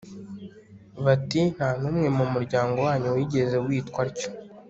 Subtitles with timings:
[1.05, 4.29] bati “nta n'umwe mu muryango wanyu wigeze witwa atyo?